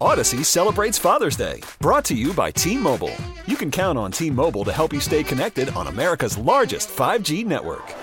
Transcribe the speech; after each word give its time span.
Audacy 0.00 0.44
celebrates 0.44 0.98
Father's 0.98 1.36
Day, 1.36 1.62
brought 1.80 2.04
to 2.04 2.14
you 2.14 2.34
by 2.34 2.50
T 2.50 2.76
Mobile. 2.76 3.14
You 3.46 3.56
can 3.56 3.70
count 3.70 3.96
on 3.96 4.12
T 4.12 4.28
Mobile 4.28 4.62
to 4.64 4.72
help 4.72 4.92
you 4.92 5.00
stay 5.00 5.24
connected 5.24 5.70
on 5.70 5.86
America's 5.86 6.36
largest 6.36 6.90
5G 6.90 7.46
network. 7.46 7.94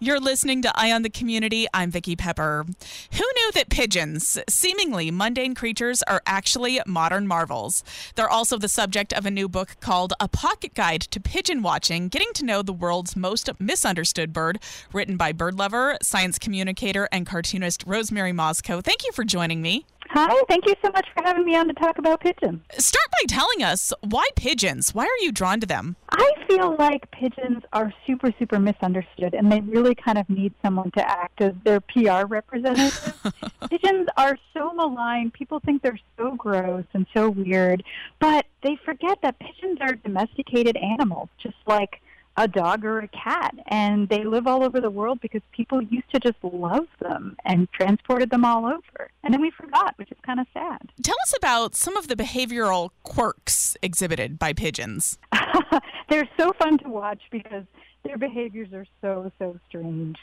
You're 0.00 0.20
listening 0.20 0.62
to 0.62 0.72
Eye 0.76 0.92
on 0.92 1.02
the 1.02 1.10
Community. 1.10 1.66
I'm 1.72 1.90
Vicki 1.90 2.14
Pepper. 2.14 2.66
Who 3.14 3.24
knew 3.36 3.52
that 3.54 3.70
pigeons, 3.70 4.38
seemingly 4.48 5.10
mundane 5.10 5.54
creatures, 5.56 6.02
are 6.04 6.22
actually 6.24 6.80
modern 6.86 7.26
marvels? 7.26 7.82
They're 8.14 8.28
also 8.28 8.58
the 8.58 8.68
subject 8.68 9.12
of 9.14 9.26
a 9.26 9.30
new 9.30 9.48
book 9.48 9.76
called 9.80 10.12
A 10.20 10.28
Pocket 10.28 10.74
Guide 10.74 11.00
to 11.00 11.18
Pigeon 11.18 11.62
Watching 11.62 12.08
Getting 12.08 12.32
to 12.34 12.44
Know 12.44 12.62
the 12.62 12.72
World's 12.72 13.16
Most 13.16 13.48
Misunderstood 13.58 14.32
Bird, 14.32 14.60
written 14.92 15.16
by 15.16 15.32
bird 15.32 15.58
lover, 15.58 15.96
science 16.00 16.38
communicator, 16.38 17.08
and 17.10 17.26
cartoonist 17.26 17.82
Rosemary 17.84 18.32
Mosco. 18.32 18.80
Thank 18.80 19.04
you 19.04 19.10
for 19.10 19.24
joining 19.24 19.62
me. 19.62 19.84
Hi, 20.10 20.42
thank 20.48 20.66
you 20.66 20.74
so 20.82 20.90
much 20.90 21.06
for 21.14 21.22
having 21.22 21.44
me 21.44 21.54
on 21.54 21.68
to 21.68 21.74
talk 21.74 21.98
about 21.98 22.20
pigeons. 22.20 22.62
Start 22.78 23.04
by 23.10 23.26
telling 23.28 23.62
us 23.62 23.92
why 24.00 24.26
pigeons? 24.36 24.94
Why 24.94 25.04
are 25.04 25.24
you 25.24 25.32
drawn 25.32 25.60
to 25.60 25.66
them? 25.66 25.96
I 26.10 26.32
feel 26.48 26.76
like 26.78 27.10
pigeons 27.10 27.62
are 27.74 27.92
super, 28.06 28.32
super 28.38 28.58
misunderstood, 28.58 29.34
and 29.34 29.52
they 29.52 29.60
really 29.60 29.94
kind 29.94 30.16
of 30.16 30.28
need 30.30 30.54
someone 30.62 30.90
to 30.92 31.06
act 31.06 31.42
as 31.42 31.52
their 31.62 31.80
PR 31.80 32.24
representative. 32.26 33.14
pigeons 33.70 34.08
are 34.16 34.38
so 34.54 34.72
maligned. 34.72 35.34
People 35.34 35.60
think 35.60 35.82
they're 35.82 36.00
so 36.16 36.34
gross 36.36 36.84
and 36.94 37.06
so 37.12 37.28
weird, 37.28 37.84
but 38.18 38.46
they 38.62 38.78
forget 38.84 39.18
that 39.22 39.38
pigeons 39.38 39.78
are 39.82 39.92
domesticated 39.92 40.76
animals, 40.78 41.28
just 41.38 41.56
like 41.66 42.00
a 42.38 42.46
dog 42.46 42.84
or 42.84 43.00
a 43.00 43.08
cat 43.08 43.52
and 43.66 44.08
they 44.08 44.22
live 44.22 44.46
all 44.46 44.62
over 44.62 44.80
the 44.80 44.88
world 44.88 45.20
because 45.20 45.42
people 45.50 45.82
used 45.82 46.08
to 46.14 46.20
just 46.20 46.36
love 46.42 46.86
them 47.00 47.36
and 47.44 47.70
transported 47.72 48.30
them 48.30 48.44
all 48.44 48.64
over. 48.64 49.10
And 49.24 49.34
then 49.34 49.40
we 49.40 49.50
forgot 49.50 49.94
which 49.96 50.12
is 50.12 50.18
kind 50.24 50.38
of 50.38 50.46
sad. 50.54 50.92
Tell 51.02 51.16
us 51.24 51.34
about 51.36 51.74
some 51.74 51.96
of 51.96 52.06
the 52.06 52.14
behavioral 52.14 52.90
quirks 53.02 53.76
exhibited 53.82 54.38
by 54.38 54.52
pigeons. 54.52 55.18
they're 56.08 56.28
so 56.38 56.52
fun 56.62 56.78
to 56.78 56.88
watch 56.88 57.22
because 57.32 57.64
their 58.04 58.16
behaviors 58.16 58.72
are 58.72 58.86
so 59.00 59.32
so 59.40 59.58
strange. 59.68 60.16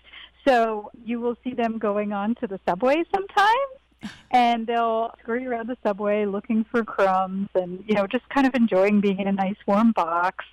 So 0.47 0.91
you 1.03 1.19
will 1.19 1.35
see 1.43 1.53
them 1.53 1.77
going 1.77 2.13
on 2.13 2.35
to 2.35 2.47
the 2.47 2.61
subway 2.65 3.03
sometimes 3.13 4.11
and 4.31 4.67
they'll 4.67 5.11
scurry 5.21 5.47
around 5.47 5.67
the 5.67 5.77
subway 5.83 6.25
looking 6.25 6.65
for 6.71 6.83
crumbs 6.83 7.49
and 7.55 7.83
you 7.87 7.95
know 7.95 8.07
just 8.07 8.27
kind 8.29 8.47
of 8.47 8.55
enjoying 8.55 9.01
being 9.01 9.19
in 9.19 9.27
a 9.27 9.31
nice 9.31 9.55
warm 9.67 9.91
box 9.91 10.45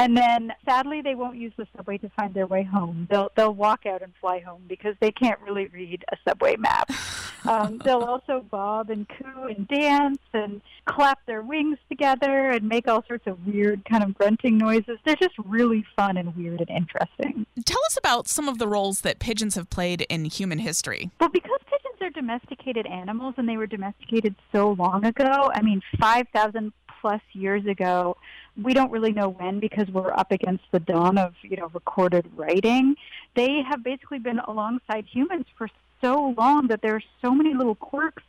and 0.00 0.16
then 0.16 0.52
sadly 0.64 1.02
they 1.02 1.14
won't 1.14 1.36
use 1.36 1.52
the 1.58 1.66
subway 1.76 1.98
to 1.98 2.08
find 2.10 2.32
their 2.32 2.46
way 2.46 2.62
home. 2.62 3.06
They'll 3.10 3.30
they'll 3.36 3.54
walk 3.54 3.84
out 3.84 4.02
and 4.02 4.12
fly 4.20 4.40
home 4.40 4.62
because 4.66 4.94
they 5.00 5.12
can't 5.12 5.38
really 5.40 5.66
read 5.66 6.04
a 6.10 6.16
subway 6.26 6.56
map. 6.56 6.90
Um, 7.44 7.80
they'll 7.84 8.02
also 8.02 8.44
bob 8.50 8.90
and 8.90 9.08
coo 9.08 9.44
and 9.44 9.66
dance 9.66 10.18
and 10.34 10.60
clap 10.84 11.24
their 11.24 11.40
wings 11.40 11.78
together 11.88 12.50
and 12.50 12.68
make 12.68 12.86
all 12.86 13.02
sorts 13.08 13.26
of 13.26 13.46
weird 13.46 13.82
kind 13.86 14.04
of 14.04 14.14
grunting 14.14 14.58
noises. 14.58 14.98
They're 15.06 15.16
just 15.16 15.36
really 15.46 15.84
fun 15.96 16.18
and 16.18 16.36
weird 16.36 16.60
and 16.60 16.68
interesting. 16.68 17.46
Tell 17.64 17.80
us 17.86 17.96
about 17.96 18.28
some 18.28 18.48
of 18.48 18.58
the 18.58 18.68
roles 18.68 19.00
that 19.00 19.20
pigeons 19.20 19.54
have 19.54 19.70
played 19.70 20.02
in 20.10 20.26
human 20.26 20.58
history. 20.58 21.10
Well, 21.18 21.30
because 21.30 21.58
pigeons 21.64 22.02
are 22.02 22.10
domesticated 22.10 22.86
animals 22.86 23.34
and 23.38 23.48
they 23.48 23.56
were 23.56 23.66
domesticated 23.66 24.34
so 24.52 24.72
long 24.72 25.06
ago, 25.06 25.50
I 25.54 25.62
mean, 25.62 25.80
5,000 25.98 26.72
plus 27.00 27.20
years 27.32 27.66
ago, 27.66 28.16
we 28.60 28.74
don't 28.74 28.90
really 28.90 29.12
know 29.12 29.28
when 29.28 29.60
because 29.60 29.88
we're 29.88 30.12
up 30.12 30.32
against 30.32 30.64
the 30.72 30.80
dawn 30.80 31.18
of, 31.18 31.34
you 31.42 31.56
know, 31.56 31.70
recorded 31.72 32.26
writing. 32.36 32.96
They 33.34 33.62
have 33.68 33.82
basically 33.82 34.18
been 34.18 34.40
alongside 34.40 35.06
humans 35.06 35.46
for 35.56 35.68
so 36.00 36.34
long 36.36 36.68
that 36.68 36.82
there 36.82 36.94
are 36.94 37.02
so 37.22 37.34
many 37.34 37.54
little 37.54 37.74
quirks 37.74 38.22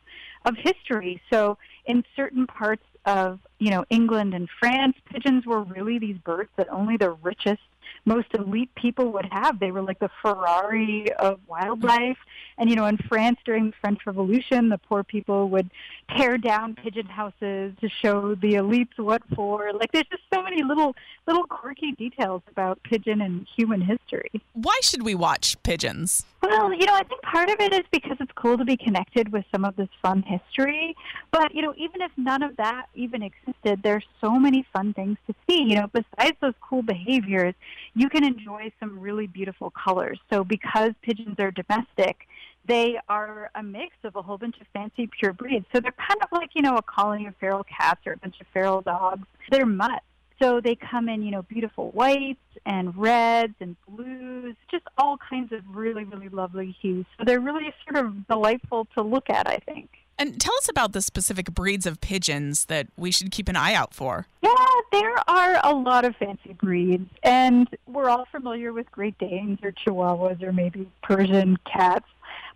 of 0.44 0.56
history. 0.56 1.20
So, 1.30 1.58
in 1.86 2.04
certain 2.14 2.46
parts 2.46 2.84
of, 3.06 3.40
you 3.58 3.70
know, 3.70 3.84
England 3.90 4.34
and 4.34 4.48
France, 4.60 4.96
pigeons 5.10 5.46
were 5.46 5.62
really 5.62 5.98
these 5.98 6.18
birds 6.18 6.50
that 6.56 6.68
only 6.70 6.96
the 6.96 7.10
richest 7.10 7.62
most 8.04 8.28
elite 8.34 8.74
people 8.74 9.12
would 9.12 9.28
have. 9.30 9.58
They 9.58 9.70
were 9.70 9.82
like 9.82 9.98
the 9.98 10.10
Ferrari 10.20 11.12
of 11.12 11.40
wildlife. 11.48 12.18
And, 12.58 12.68
you 12.68 12.76
know, 12.76 12.86
in 12.86 12.96
France 12.96 13.38
during 13.44 13.66
the 13.66 13.76
French 13.80 14.00
Revolution, 14.06 14.68
the 14.68 14.78
poor 14.78 15.02
people 15.02 15.48
would 15.50 15.70
tear 16.16 16.36
down 16.38 16.74
pigeon 16.74 17.06
houses 17.06 17.72
to 17.80 17.88
show 17.88 18.34
the 18.34 18.54
elites 18.54 18.98
what 18.98 19.22
for. 19.34 19.72
Like, 19.72 19.92
there's 19.92 20.06
just 20.10 20.22
so 20.32 20.42
many 20.42 20.62
little, 20.62 20.94
little 21.26 21.44
quirky 21.44 21.92
details 21.92 22.42
about 22.50 22.82
pigeon 22.82 23.20
and 23.20 23.46
human 23.56 23.80
history. 23.80 24.30
Why 24.52 24.78
should 24.82 25.02
we 25.02 25.14
watch 25.14 25.60
pigeons? 25.62 26.24
Well, 26.42 26.72
you 26.72 26.86
know, 26.86 26.94
I 26.94 27.04
think 27.04 27.22
part 27.22 27.48
of 27.48 27.60
it 27.60 27.72
is 27.72 27.84
because 27.90 28.16
it's 28.20 28.32
cool 28.34 28.58
to 28.58 28.64
be 28.64 28.76
connected 28.76 29.32
with 29.32 29.44
some 29.52 29.64
of 29.64 29.76
this 29.76 29.88
fun 30.02 30.22
history. 30.22 30.96
But, 31.30 31.54
you 31.54 31.62
know, 31.62 31.72
even 31.76 32.02
if 32.02 32.10
none 32.16 32.42
of 32.42 32.56
that 32.56 32.86
even 32.94 33.22
existed, 33.22 33.80
there's 33.82 34.04
so 34.20 34.38
many 34.38 34.66
fun 34.72 34.92
things 34.92 35.18
to 35.28 35.34
see. 35.48 35.62
You 35.62 35.76
know, 35.76 35.90
besides 35.92 36.36
those 36.40 36.54
cool 36.60 36.82
behaviors, 36.82 37.54
you 37.94 38.08
can 38.08 38.24
enjoy 38.24 38.72
some 38.80 38.98
really 38.98 39.26
beautiful 39.26 39.70
colors. 39.70 40.18
So 40.32 40.44
because 40.44 40.92
pigeons 41.02 41.36
are 41.38 41.50
domestic, 41.50 42.26
they 42.66 42.98
are 43.08 43.50
a 43.54 43.62
mix 43.62 43.96
of 44.04 44.16
a 44.16 44.22
whole 44.22 44.38
bunch 44.38 44.60
of 44.60 44.66
fancy 44.72 45.08
pure 45.18 45.32
breeds. 45.32 45.66
So 45.74 45.80
they're 45.80 45.92
kind 45.92 46.20
of 46.22 46.28
like, 46.32 46.50
you 46.54 46.62
know, 46.62 46.76
a 46.76 46.82
colony 46.82 47.26
of 47.26 47.34
feral 47.36 47.64
cats 47.64 48.00
or 48.06 48.12
a 48.12 48.16
bunch 48.16 48.40
of 48.40 48.46
feral 48.52 48.80
dogs. 48.82 49.26
They're 49.50 49.66
mutts. 49.66 50.04
So 50.40 50.60
they 50.60 50.74
come 50.74 51.08
in, 51.08 51.22
you 51.22 51.30
know, 51.30 51.42
beautiful 51.42 51.90
whites 51.92 52.40
and 52.66 52.96
reds 52.96 53.54
and 53.60 53.76
blues, 53.88 54.56
just 54.70 54.84
all 54.98 55.16
kinds 55.16 55.52
of 55.52 55.60
really, 55.68 56.02
really 56.04 56.28
lovely 56.28 56.74
hues. 56.80 57.06
So 57.16 57.24
they're 57.24 57.40
really 57.40 57.72
sort 57.84 58.04
of 58.04 58.26
delightful 58.26 58.86
to 58.96 59.02
look 59.02 59.30
at, 59.30 59.46
I 59.46 59.58
think. 59.58 59.90
And 60.22 60.40
tell 60.40 60.54
us 60.58 60.68
about 60.68 60.92
the 60.92 61.02
specific 61.02 61.52
breeds 61.52 61.84
of 61.84 62.00
pigeons 62.00 62.66
that 62.66 62.86
we 62.96 63.10
should 63.10 63.32
keep 63.32 63.48
an 63.48 63.56
eye 63.56 63.74
out 63.74 63.92
for. 63.92 64.28
Yeah, 64.40 64.54
there 64.92 65.16
are 65.28 65.60
a 65.64 65.74
lot 65.74 66.04
of 66.04 66.14
fancy 66.14 66.52
breeds, 66.52 67.10
and 67.24 67.68
we're 67.88 68.08
all 68.08 68.26
familiar 68.30 68.72
with 68.72 68.88
Great 68.92 69.18
Danes 69.18 69.58
or 69.64 69.72
Chihuahuas 69.72 70.40
or 70.40 70.52
maybe 70.52 70.88
Persian 71.02 71.56
cats. 71.64 72.06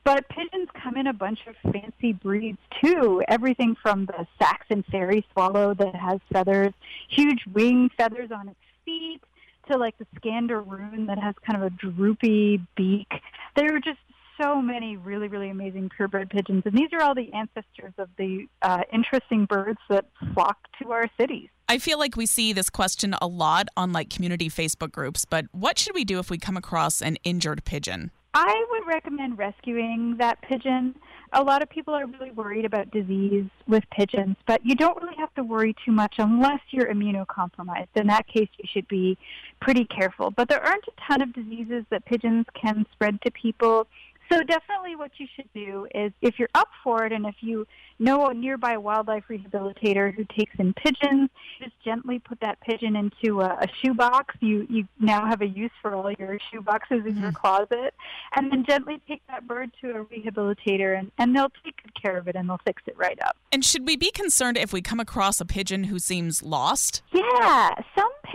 But 0.05 0.29
pigeons 0.29 0.69
come 0.81 0.97
in 0.97 1.09
a 1.09 1.13
bunch 1.13 1.41
of 1.49 1.57
fancy 1.73 2.13
breeds 2.13 2.59
too. 2.81 3.25
Everything 3.27 3.75
from 3.83 4.07
the 4.07 4.29
Saxon 4.41 4.85
fairy 4.89 5.27
swallow 5.33 5.75
that 5.75 5.97
has 5.97 6.21
feathers, 6.33 6.73
huge 7.09 7.43
wing 7.53 7.91
feathers 7.97 8.31
on 8.31 8.49
its 8.49 8.61
feet, 8.85 9.21
to 9.69 9.77
like 9.77 9.99
the 9.99 10.07
Scandaroon 10.21 11.09
that 11.09 11.19
has 11.19 11.35
kind 11.45 11.61
of 11.61 11.67
a 11.67 11.71
droopy 11.71 12.61
beak. 12.77 13.11
There 13.57 13.75
are 13.75 13.81
just 13.81 13.99
so 14.41 14.61
many 14.61 14.97
really, 14.97 15.29
really 15.29 15.51
amazing 15.51 15.89
purebred 15.89 16.31
pigeons, 16.31 16.63
and 16.67 16.77
these 16.77 16.89
are 16.93 17.03
all 17.03 17.15
the 17.15 17.33
ancestors 17.33 17.93
of 17.99 18.09
the 18.19 18.47
uh, 18.63 18.83
interesting 18.93 19.45
birds 19.47 19.79
that 19.89 20.07
flock 20.35 20.59
to 20.83 20.93
our 20.93 21.09
cities. 21.19 21.49
I 21.69 21.79
feel 21.79 21.99
like 21.99 22.17
we 22.17 22.27
see 22.27 22.53
this 22.53 22.71
question 22.71 23.15
a 23.21 23.27
lot 23.27 23.69
on 23.77 23.93
like 23.93 24.11
community 24.11 24.49
Facebook 24.49 24.93
groups, 24.93 25.25
but 25.25 25.47
what 25.53 25.79
should 25.79 25.95
we 25.95 26.05
do 26.05 26.19
if 26.19 26.31
we 26.31 26.39
come 26.39 26.57
across 26.57 27.03
an 27.03 27.17
injured 27.25 27.65
pigeon? 27.65 28.13
I 28.35 28.67
would 28.71 28.87
recommend 28.87 29.39
rescuing 29.39 30.17
that 30.19 30.43
pigeon. 30.43 30.95
A 31.33 31.43
lot 31.43 31.63
of 31.63 31.71
people 31.71 31.95
are 31.95 32.07
really 32.07 32.31
worried 32.31 32.67
about 32.67 32.91
disease 32.91 33.47
with 33.67 33.83
pigeons, 33.91 34.37
but 34.47 34.61
you 34.63 34.75
don't 34.75 35.01
really 35.03 35.17
have 35.17 35.33
to 35.35 35.43
worry 35.43 35.75
too 35.85 35.91
much 35.91 36.17
unless 36.19 36.61
you're 36.71 36.87
immunocompromised. 36.87 37.89
In 37.95 38.07
that 38.09 38.29
case, 38.29 38.49
you 38.59 38.69
should 38.71 38.87
be 38.89 39.17
pretty 39.61 39.87
careful. 39.87 40.31
But 40.31 40.51
there 40.51 40.63
aren't 40.63 40.85
a 40.87 40.93
ton 41.09 41.23
of 41.23 41.33
diseases 41.33 41.85
that 41.91 42.05
pigeons 42.05 42.45
can 42.55 42.85
spread 42.93 43.21
to 43.23 43.31
people. 43.31 43.87
So 44.31 44.43
definitely 44.43 44.97
what 44.97 45.13
you 45.19 45.27
should 45.35 45.49
do 45.55 45.87
is 45.95 46.13
if 46.21 46.39
you're 46.39 46.49
up 46.55 46.69
for 46.83 47.05
it 47.05 47.13
and 47.13 47.27
if 47.27 47.37
you 47.41 47.67
know 47.99 48.27
a 48.27 48.35
nearby 48.35 48.77
wildlife 48.77 49.25
rehabilitator 49.31 50.15
who 50.15 50.25
takes 50.25 50.55
in 50.59 50.75
pigeons, 50.75 51.31
just 51.59 51.73
gently 51.85 52.19
put 52.19 52.41
that 52.41 52.61
pigeon 52.61 52.97
into 52.97 53.41
a, 53.41 53.47
a 53.47 53.67
shoebox. 53.83 54.35
You 54.41 54.67
you 54.69 54.87
now 55.01 55.27
have 55.27 55.41
a 55.43 55.47
use 55.47 55.71
for 55.81 55.95
all 55.95 56.11
your 56.13 56.39
shoe 56.51 56.61
boxes 56.61 57.07
in 57.07 57.17
your 57.17 57.31
mm-hmm. 57.31 57.37
closet. 57.37 57.95
And 58.35 58.51
then 58.51 58.65
gently 58.69 59.01
take 59.09 59.23
that 59.29 59.47
bird 59.47 59.71
to 59.81 59.91
a 59.91 60.05
rehabilitator 60.05 60.99
and, 60.99 61.11
and 61.19 61.35
they'll 61.35 61.53
take 61.65 61.83
good 61.83 62.01
care 62.01 62.19
of 62.19 62.29
it 62.29 62.37
and 62.37 62.49
they'll 62.49 62.61
fix 62.65 62.83
it 62.87 62.97
right 62.97 63.19
up. 63.23 63.37
And 63.53 63.65
should 63.65 63.87
we 63.87 63.97
be 63.97 64.11
concerned 64.11 64.59
if 64.59 64.73
we 64.73 64.83
come 64.83 65.01
across 65.01 65.41
a 65.41 65.45
pigeon 65.45 65.85
who 65.85 65.99
seems 65.99 66.43
lost? 66.43 67.03
Yeah, 67.13 67.71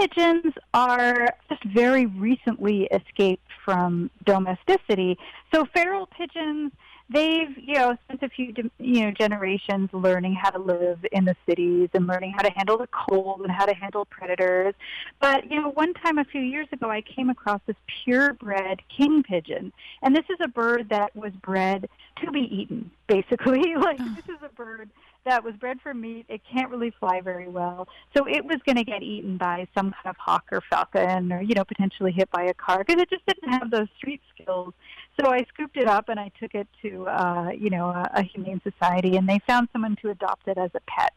pigeons 0.02 0.54
are 0.74 1.28
just 1.50 1.64
very 1.66 2.06
recently 2.08 2.88
escaped 2.92 3.48
from 3.64 4.10
domesticity. 4.26 5.18
So 5.54 5.66
feral 5.74 6.08
pigeons, 6.08 6.72
they've 7.12 7.58
you 7.58 7.76
know 7.76 7.96
spent 8.06 8.24
a 8.24 8.30
few 8.30 8.54
you 8.80 9.02
know 9.02 9.12
generations 9.12 9.90
learning 9.94 10.34
how 10.34 10.50
to 10.50 10.60
live 10.60 11.00
in 11.12 11.26
the 11.26 11.36
cities 11.48 11.90
and 11.94 12.08
learning 12.08 12.34
how 12.36 12.42
to 12.42 12.52
handle 12.52 12.78
the 12.78 12.88
cold 12.88 13.42
and 13.42 13.52
how 13.52 13.66
to 13.66 13.74
handle 13.74 14.06
predators. 14.06 14.74
But 15.20 15.50
you 15.50 15.62
know, 15.62 15.70
one 15.72 15.94
time 15.96 16.18
a 16.18 16.26
few 16.26 16.42
years 16.42 16.68
ago, 16.72 16.90
I 16.90 17.02
came 17.02 17.30
across 17.30 17.62
this 17.66 17.76
purebred 18.04 18.82
king 18.96 19.24
pigeon, 19.24 19.72
and 20.02 20.16
this 20.16 20.26
is 20.30 20.38
a 20.44 20.48
bird 20.48 20.90
that 20.90 21.16
was 21.16 21.34
bred 21.44 21.90
to 22.24 22.32
be 22.32 22.42
eaten. 22.42 22.92
Basically, 23.08 23.76
like 23.78 23.98
this 23.98 24.30
is 24.30 24.42
a 24.42 24.54
bird 24.56 24.90
that 25.26 25.44
was 25.44 25.54
bred 25.56 25.82
for 25.82 25.94
meat. 25.94 26.26
It 26.30 26.42
can't 26.52 26.72
really 26.72 26.94
fly 26.98 27.20
very 27.20 27.50
well, 27.50 27.88
so 28.16 28.26
it 28.26 28.46
was 28.46 28.58
going 28.66 28.78
to 28.78 28.86
get 28.86 29.04
eaten 29.04 29.38
by 29.38 29.68
some 29.76 29.92
kind 29.92 30.06
of 30.06 30.16
hawk 30.18 30.46
or 30.52 30.62
falcon, 30.70 31.34
or 31.34 31.42
you 31.42 31.54
know, 31.54 31.66
potentially 31.66 32.14
hit 32.14 32.32
by 32.32 32.44
a 32.44 32.54
car 32.54 32.86
because 32.86 33.02
it 33.02 33.10
just 33.10 33.26
didn't 33.26 33.50
have 33.50 33.70
those 33.70 33.88
street 33.98 34.22
skills. 34.34 34.74
So 35.22 35.32
I 35.32 35.46
scooped 35.54 35.78
it 35.78 35.88
up 35.88 36.10
and 36.10 36.20
I 36.20 36.32
took 36.40 36.56
it 36.56 36.68
to, 36.82 37.08
uh, 37.08 37.50
you 37.52 37.70
know, 37.70 37.86
a, 37.86 38.10
a 38.16 38.24
humane 38.24 38.60
society, 38.64 39.18
and 39.18 39.30
they 39.30 39.40
found 39.46 39.68
someone 39.72 39.96
to 40.02 40.10
adopt 40.10 40.48
it 40.48 40.58
as 40.58 40.72
a 40.74 40.80
pet. 40.88 41.14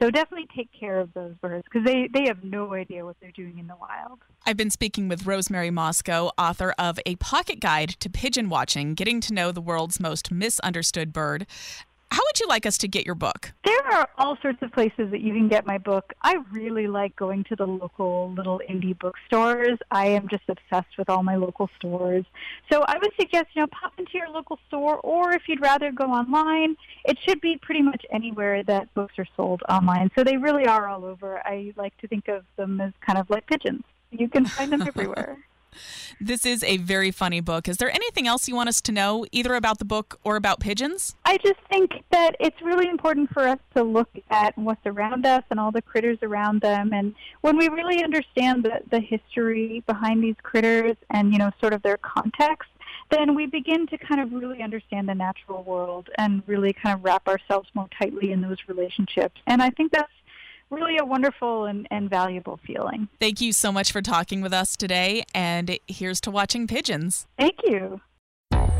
So 0.00 0.10
definitely 0.10 0.48
take 0.56 0.70
care 0.72 0.98
of 0.98 1.12
those 1.14 1.34
birds 1.40 1.64
because 1.64 1.84
they, 1.84 2.08
they 2.12 2.24
have 2.26 2.42
no 2.42 2.72
idea 2.74 3.04
what 3.04 3.16
they're 3.20 3.30
doing 3.30 3.58
in 3.58 3.66
the 3.68 3.76
wild. 3.76 4.20
I've 4.46 4.56
been 4.56 4.70
speaking 4.70 5.06
with 5.06 5.26
Rosemary 5.26 5.70
Mosco, 5.70 6.32
author 6.36 6.74
of 6.78 6.98
A 7.06 7.16
Pocket 7.16 7.60
Guide 7.60 7.90
to 8.00 8.10
Pigeon 8.10 8.48
Watching, 8.48 8.94
Getting 8.94 9.20
to 9.20 9.34
Know 9.34 9.52
the 9.52 9.60
World's 9.60 10.00
Most 10.00 10.32
Misunderstood 10.32 11.12
Bird. 11.12 11.46
How 12.12 12.20
would 12.26 12.40
you 12.40 12.46
like 12.46 12.66
us 12.66 12.76
to 12.76 12.88
get 12.88 13.06
your 13.06 13.14
book? 13.14 13.54
There 13.64 13.86
are 13.90 14.06
all 14.18 14.36
sorts 14.42 14.58
of 14.60 14.70
places 14.72 15.10
that 15.12 15.22
you 15.22 15.32
can 15.32 15.48
get 15.48 15.64
my 15.64 15.78
book. 15.78 16.12
I 16.20 16.36
really 16.50 16.86
like 16.86 17.16
going 17.16 17.42
to 17.44 17.56
the 17.56 17.66
local 17.66 18.34
little 18.36 18.60
indie 18.68 18.98
bookstores. 18.98 19.78
I 19.90 20.08
am 20.08 20.28
just 20.28 20.42
obsessed 20.46 20.98
with 20.98 21.08
all 21.08 21.22
my 21.22 21.36
local 21.36 21.70
stores. 21.78 22.26
So 22.70 22.82
I 22.82 22.98
would 22.98 23.12
suggest, 23.18 23.46
you 23.54 23.62
know, 23.62 23.68
pop 23.68 23.94
into 23.96 24.10
your 24.12 24.28
local 24.28 24.58
store, 24.68 24.98
or 24.98 25.32
if 25.32 25.48
you'd 25.48 25.62
rather 25.62 25.90
go 25.90 26.04
online, 26.04 26.76
it 27.06 27.18
should 27.26 27.40
be 27.40 27.56
pretty 27.56 27.80
much 27.80 28.04
anywhere 28.10 28.62
that 28.64 28.92
books 28.92 29.14
are 29.16 29.26
sold 29.34 29.62
online. 29.70 30.10
So 30.14 30.22
they 30.22 30.36
really 30.36 30.66
are 30.66 30.88
all 30.88 31.06
over. 31.06 31.38
I 31.46 31.72
like 31.76 31.96
to 32.02 32.08
think 32.08 32.28
of 32.28 32.44
them 32.56 32.78
as 32.82 32.92
kind 33.00 33.18
of 33.18 33.30
like 33.30 33.46
pigeons. 33.46 33.84
You 34.10 34.28
can 34.28 34.44
find 34.44 34.70
them 34.70 34.82
everywhere. 34.86 35.38
This 36.20 36.46
is 36.46 36.62
a 36.64 36.76
very 36.78 37.10
funny 37.10 37.40
book. 37.40 37.68
Is 37.68 37.78
there 37.78 37.90
anything 37.90 38.26
else 38.26 38.48
you 38.48 38.54
want 38.54 38.68
us 38.68 38.80
to 38.82 38.92
know, 38.92 39.24
either 39.32 39.54
about 39.54 39.78
the 39.78 39.84
book 39.84 40.18
or 40.24 40.36
about 40.36 40.60
pigeons? 40.60 41.14
I 41.24 41.38
just 41.38 41.60
think 41.70 41.92
that 42.10 42.36
it's 42.40 42.60
really 42.62 42.88
important 42.88 43.30
for 43.30 43.46
us 43.46 43.58
to 43.76 43.82
look 43.82 44.10
at 44.30 44.56
what's 44.56 44.84
around 44.86 45.26
us 45.26 45.42
and 45.50 45.58
all 45.58 45.70
the 45.70 45.82
critters 45.82 46.18
around 46.22 46.60
them. 46.60 46.92
And 46.92 47.14
when 47.40 47.56
we 47.56 47.68
really 47.68 48.02
understand 48.02 48.64
the, 48.64 48.80
the 48.90 49.00
history 49.00 49.82
behind 49.86 50.22
these 50.22 50.36
critters 50.42 50.96
and, 51.10 51.32
you 51.32 51.38
know, 51.38 51.50
sort 51.60 51.72
of 51.72 51.82
their 51.82 51.98
context, 51.98 52.68
then 53.10 53.34
we 53.34 53.46
begin 53.46 53.86
to 53.88 53.98
kind 53.98 54.20
of 54.20 54.32
really 54.32 54.62
understand 54.62 55.08
the 55.08 55.14
natural 55.14 55.62
world 55.64 56.08
and 56.16 56.42
really 56.46 56.72
kind 56.72 56.94
of 56.94 57.04
wrap 57.04 57.28
ourselves 57.28 57.68
more 57.74 57.88
tightly 57.98 58.32
in 58.32 58.40
those 58.40 58.56
relationships. 58.68 59.40
And 59.46 59.62
I 59.62 59.70
think 59.70 59.92
that's 59.92 60.10
really 60.72 60.96
a 60.96 61.04
wonderful 61.04 61.66
and, 61.66 61.86
and 61.90 62.08
valuable 62.10 62.58
feeling. 62.66 63.08
Thank 63.20 63.40
you 63.40 63.52
so 63.52 63.70
much 63.70 63.92
for 63.92 64.02
talking 64.02 64.40
with 64.40 64.52
us 64.52 64.76
today. 64.76 65.24
And 65.34 65.78
here's 65.86 66.20
to 66.22 66.30
watching 66.30 66.66
pigeons. 66.66 67.26
Thank 67.38 67.56
you. 67.64 68.00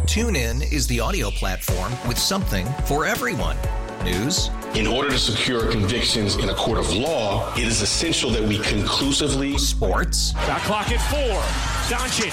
TuneIn 0.06 0.72
is 0.72 0.86
the 0.88 0.98
audio 1.00 1.30
platform 1.30 1.92
with 2.08 2.18
something 2.18 2.66
for 2.86 3.06
everyone. 3.06 3.56
News. 4.02 4.50
In 4.74 4.86
order 4.88 5.10
to 5.10 5.18
secure 5.18 5.70
convictions 5.70 6.36
in 6.36 6.48
a 6.48 6.54
court 6.54 6.78
of 6.78 6.92
law, 6.92 7.54
it 7.54 7.64
is 7.64 7.82
essential 7.82 8.30
that 8.30 8.42
we 8.42 8.58
conclusively. 8.58 9.56
Sports. 9.58 10.32
The 10.32 10.58
clock 10.64 10.90
at 10.90 11.00
four. 11.08 11.40
Doncic. 11.88 12.32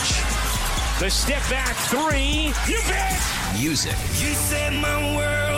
The 0.99 1.09
step 1.11 1.43
back 1.49 1.75
three. 1.87 2.53
You 2.67 2.81
bet. 2.87 3.21
Music. 3.59 3.91
You 4.19 4.33
set 4.33 4.73
my 4.73 5.15
world 5.15 5.48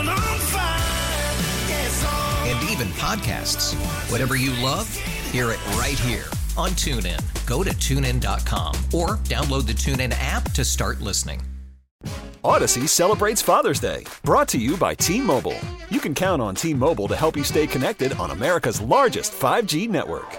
even 2.70 2.88
podcasts. 2.88 3.74
Whatever 4.10 4.36
you 4.36 4.50
love, 4.62 4.88
hear 5.30 5.50
it 5.50 5.64
right 5.76 5.98
here 5.98 6.26
on 6.56 6.70
TuneIn. 6.70 7.20
Go 7.46 7.62
to 7.62 7.70
tunein.com 7.70 8.74
or 8.92 9.16
download 9.28 9.66
the 9.66 9.72
TuneIn 9.72 10.14
app 10.18 10.50
to 10.52 10.64
start 10.64 11.00
listening. 11.00 11.40
Audacy 12.44 12.88
celebrates 12.88 13.40
Father's 13.40 13.78
Day, 13.78 14.04
brought 14.24 14.48
to 14.48 14.58
you 14.58 14.76
by 14.76 14.94
T 14.94 15.20
Mobile. 15.20 15.58
You 15.90 16.00
can 16.00 16.14
count 16.14 16.42
on 16.42 16.56
T 16.56 16.74
Mobile 16.74 17.06
to 17.08 17.16
help 17.16 17.36
you 17.36 17.44
stay 17.44 17.68
connected 17.68 18.12
on 18.14 18.30
America's 18.30 18.80
largest 18.80 19.32
5G 19.32 19.88
network. 19.88 20.36